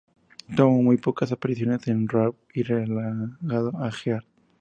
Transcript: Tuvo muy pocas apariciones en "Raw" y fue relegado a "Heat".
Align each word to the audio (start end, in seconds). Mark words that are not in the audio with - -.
Tuvo 0.55 0.81
muy 0.81 0.97
pocas 0.97 1.31
apariciones 1.31 1.87
en 1.87 2.07
"Raw" 2.09 2.35
y 2.55 2.63
fue 2.63 2.83
relegado 2.85 3.71
a 3.77 3.91
"Heat". 3.91 4.23